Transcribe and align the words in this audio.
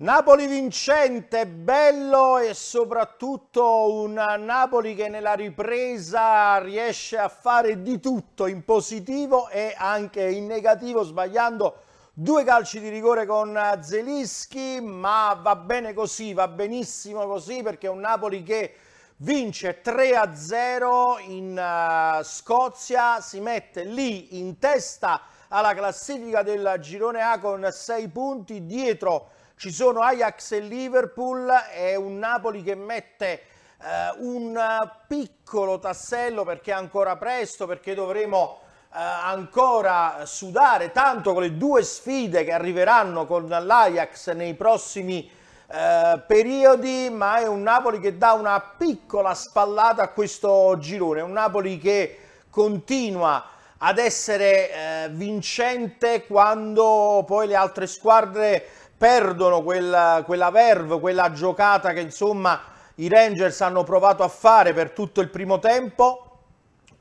Napoli 0.00 0.46
vincente, 0.46 1.44
bello 1.48 2.38
e 2.38 2.54
soprattutto 2.54 3.92
un 3.92 4.12
Napoli 4.12 4.94
che 4.94 5.08
nella 5.08 5.32
ripresa 5.32 6.58
riesce 6.58 7.18
a 7.18 7.26
fare 7.28 7.82
di 7.82 7.98
tutto 7.98 8.46
in 8.46 8.64
positivo 8.64 9.48
e 9.48 9.74
anche 9.76 10.22
in 10.24 10.46
negativo 10.46 11.02
sbagliando 11.02 11.82
due 12.12 12.44
calci 12.44 12.78
di 12.78 12.90
rigore 12.90 13.26
con 13.26 13.60
Zelischi 13.80 14.78
ma 14.80 15.36
va 15.42 15.56
bene 15.56 15.92
così, 15.92 16.32
va 16.32 16.46
benissimo 16.46 17.26
così 17.26 17.64
perché 17.64 17.88
è 17.88 17.90
un 17.90 17.98
Napoli 17.98 18.44
che 18.44 18.74
vince 19.18 19.80
3-0 19.82 21.30
in 21.30 21.58
uh, 21.58 22.22
Scozia, 22.22 23.20
si 23.20 23.40
mette 23.40 23.84
lì 23.84 24.38
in 24.38 24.58
testa 24.58 25.22
alla 25.48 25.74
classifica 25.74 26.42
del 26.42 26.76
girone 26.80 27.20
A 27.22 27.38
con 27.38 27.68
6 27.70 28.08
punti. 28.08 28.66
Dietro 28.66 29.30
ci 29.56 29.72
sono 29.72 30.02
Ajax 30.02 30.52
e 30.52 30.60
Liverpool. 30.60 31.50
E 31.72 31.96
un 31.96 32.18
Napoli 32.18 32.62
che 32.62 32.74
mette 32.74 33.42
eh, 33.80 34.14
un 34.18 34.60
piccolo 35.06 35.78
tassello 35.78 36.44
perché 36.44 36.70
è 36.70 36.74
ancora 36.74 37.16
presto, 37.16 37.66
perché 37.66 37.94
dovremo 37.94 38.60
eh, 38.92 38.98
ancora 38.98 40.24
sudare 40.26 40.92
tanto 40.92 41.32
con 41.32 41.42
le 41.42 41.56
due 41.56 41.82
sfide 41.82 42.44
che 42.44 42.52
arriveranno 42.52 43.26
con 43.26 43.48
l'Ajax 43.48 44.32
nei 44.32 44.54
prossimi 44.54 45.30
eh, 45.70 46.22
periodi, 46.26 47.10
ma 47.10 47.40
è 47.40 47.46
un 47.46 47.62
Napoli 47.62 48.00
che 48.00 48.16
dà 48.16 48.32
una 48.32 48.58
piccola 48.58 49.34
spallata 49.34 50.02
a 50.02 50.08
questo 50.08 50.76
girone, 50.78 51.20
un 51.20 51.32
Napoli 51.32 51.78
che 51.78 52.18
continua 52.48 53.44
ad 53.76 53.98
essere 53.98 54.70
eh, 54.70 55.08
vincente 55.10 56.26
quando 56.26 57.22
poi 57.26 57.46
le 57.46 57.54
altre 57.54 57.86
squadre 57.86 58.64
perdono 58.96 59.62
quella, 59.62 60.22
quella 60.24 60.50
verve, 60.50 60.98
quella 60.98 61.32
giocata 61.32 61.92
che 61.92 62.00
insomma 62.00 62.60
i 62.96 63.08
Rangers 63.08 63.60
hanno 63.60 63.84
provato 63.84 64.24
a 64.24 64.28
fare 64.28 64.72
per 64.72 64.90
tutto 64.90 65.20
il 65.20 65.28
primo 65.28 65.58
tempo. 65.58 66.24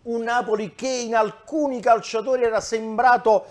Un 0.03 0.23
Napoli 0.23 0.75
che 0.75 0.87
in 0.87 1.15
alcuni 1.15 1.79
calciatori 1.81 2.43
era 2.43 2.59
sembrato 2.59 3.45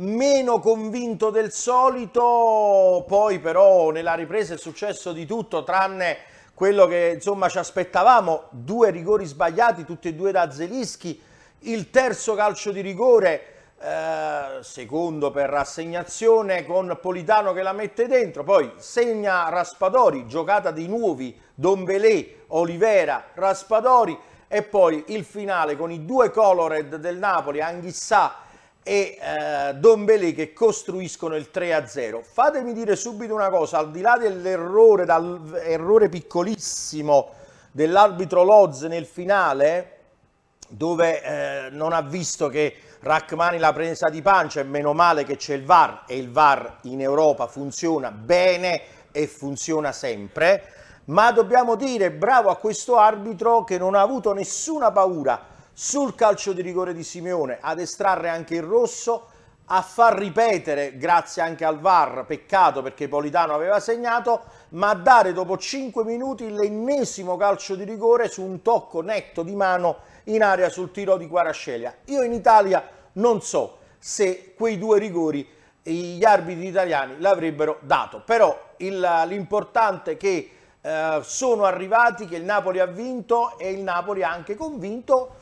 meno 0.00 0.60
convinto 0.60 1.30
del 1.30 1.52
solito, 1.52 3.04
poi 3.06 3.38
però 3.38 3.90
nella 3.90 4.14
ripresa 4.14 4.54
è 4.54 4.58
successo 4.58 5.12
di 5.12 5.26
tutto 5.26 5.62
tranne 5.62 6.16
quello 6.54 6.86
che 6.86 7.12
insomma 7.14 7.48
ci 7.48 7.58
aspettavamo, 7.58 8.44
due 8.50 8.90
rigori 8.90 9.26
sbagliati, 9.26 9.84
tutti 9.84 10.08
e 10.08 10.14
due 10.14 10.32
da 10.32 10.50
Zelischi, 10.50 11.20
il 11.60 11.90
terzo 11.90 12.34
calcio 12.34 12.70
di 12.70 12.80
rigore 12.80 13.42
eh, 13.78 14.58
secondo 14.62 15.30
per 15.30 15.52
assegnazione 15.52 16.64
con 16.64 16.98
Politano 17.00 17.52
che 17.52 17.62
la 17.62 17.72
mette 17.72 18.06
dentro, 18.06 18.42
poi 18.42 18.72
segna 18.76 19.48
Raspadori, 19.50 20.26
giocata 20.26 20.70
di 20.70 20.86
nuovi, 20.86 21.38
Dombelé, 21.54 22.44
Olivera, 22.48 23.24
Raspadori 23.34 24.18
e 24.48 24.62
poi 24.62 25.04
il 25.08 25.24
finale 25.24 25.76
con 25.76 25.90
i 25.90 26.06
due 26.06 26.30
colored 26.30 26.96
del 26.96 27.18
Napoli, 27.18 27.60
Anghissà 27.60 28.48
e 28.82 29.18
eh, 29.20 29.74
Dombelé 29.74 30.32
che 30.32 30.52
costruiscono 30.52 31.36
il 31.36 31.50
3-0. 31.52 32.22
Fatemi 32.22 32.72
dire 32.72 32.96
subito 32.96 33.34
una 33.34 33.50
cosa, 33.50 33.78
al 33.78 33.90
di 33.90 34.00
là 34.00 34.16
dell'errore, 34.18 35.04
dall'errore 35.04 36.08
piccolissimo 36.08 37.30
dell'arbitro 37.70 38.42
Loz 38.42 38.82
nel 38.82 39.06
finale, 39.06 39.98
dove 40.68 41.22
eh, 41.22 41.70
non 41.70 41.92
ha 41.92 42.00
visto 42.00 42.48
che 42.48 42.74
Rachmani 43.00 43.58
l'ha 43.58 43.72
presa 43.72 44.08
di 44.08 44.22
pancia 44.22 44.60
e 44.60 44.64
meno 44.64 44.92
male 44.92 45.24
che 45.24 45.36
c'è 45.36 45.54
il 45.54 45.64
VAR 45.64 46.04
e 46.06 46.16
il 46.16 46.30
VAR 46.30 46.78
in 46.82 47.00
Europa 47.00 47.46
funziona 47.46 48.10
bene 48.10 48.82
e 49.10 49.26
funziona 49.26 49.90
sempre, 49.90 50.62
ma 51.06 51.32
dobbiamo 51.32 51.76
dire 51.76 52.10
bravo 52.12 52.50
a 52.50 52.56
questo 52.56 52.98
arbitro 52.98 53.64
che 53.64 53.78
non 53.78 53.94
ha 53.94 54.00
avuto 54.00 54.32
nessuna 54.32 54.92
paura 54.92 55.49
sul 55.72 56.14
calcio 56.14 56.52
di 56.52 56.62
rigore 56.62 56.94
di 56.94 57.04
Simeone 57.04 57.58
ad 57.60 57.78
estrarre 57.80 58.28
anche 58.28 58.54
il 58.54 58.62
rosso, 58.62 59.26
a 59.72 59.82
far 59.82 60.18
ripetere, 60.18 60.96
grazie 60.96 61.42
anche 61.42 61.64
al 61.64 61.78
VAR, 61.78 62.24
peccato 62.26 62.82
perché 62.82 63.08
Politano 63.08 63.54
aveva 63.54 63.78
segnato, 63.78 64.42
ma 64.70 64.90
a 64.90 64.94
dare 64.94 65.32
dopo 65.32 65.56
5 65.56 66.04
minuti 66.04 66.50
l'ennesimo 66.50 67.36
calcio 67.36 67.76
di 67.76 67.84
rigore 67.84 68.28
su 68.28 68.42
un 68.42 68.62
tocco 68.62 69.00
netto 69.00 69.44
di 69.44 69.54
mano 69.54 69.98
in 70.24 70.42
area 70.42 70.68
sul 70.68 70.90
tiro 70.90 71.16
di 71.16 71.28
Guarascelia. 71.28 71.94
Io 72.06 72.22
in 72.22 72.32
Italia 72.32 72.84
non 73.12 73.42
so 73.42 73.78
se 73.98 74.54
quei 74.56 74.76
due 74.76 74.98
rigori 74.98 75.46
gli 75.82 76.24
arbitri 76.24 76.66
italiani 76.66 77.14
l'avrebbero 77.18 77.78
dato, 77.82 78.22
però 78.24 78.58
l'importante 78.78 80.12
è 80.12 80.16
che 80.16 80.50
eh, 80.80 81.20
sono 81.22 81.64
arrivati, 81.64 82.26
che 82.26 82.36
il 82.36 82.44
Napoli 82.44 82.80
ha 82.80 82.86
vinto 82.86 83.58
e 83.58 83.70
il 83.70 83.82
Napoli 83.82 84.22
ha 84.22 84.30
anche 84.30 84.56
convinto 84.56 85.36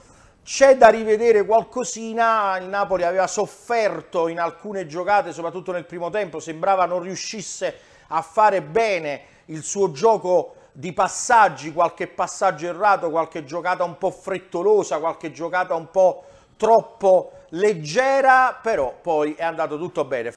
c'è 0.49 0.79
da 0.79 0.89
rivedere 0.89 1.45
qualcosina, 1.45 2.57
il 2.57 2.69
Napoli 2.69 3.03
aveva 3.03 3.27
sofferto 3.27 4.29
in 4.29 4.41
alcune 4.41 4.87
giocate, 4.87 5.35
soprattutto 5.35 5.73
nel 5.73 5.85
primo 5.85 6.09
tempo, 6.09 6.41
sembrava 6.41 6.87
non 6.87 7.03
riuscisse 7.03 7.79
a 8.07 8.23
fare 8.23 8.63
bene 8.63 9.21
il 9.47 9.63
suo 9.63 9.91
gioco 9.91 10.55
di 10.73 10.95
passaggi, 10.95 11.71
qualche 11.71 12.07
passaggio 12.07 12.67
errato, 12.67 13.11
qualche 13.11 13.45
giocata 13.45 13.85
un 13.85 13.99
po' 13.99 14.11
frettolosa, 14.11 15.01
qualche 15.01 15.33
giocata 15.33 15.75
un 15.75 15.91
po' 15.91 16.25
troppo 16.57 17.33
leggera, 17.51 18.59
però 18.63 18.95
poi 19.03 19.35
è 19.35 19.45
andato 19.45 19.77
tutto 19.77 20.07
bene. 20.07 20.33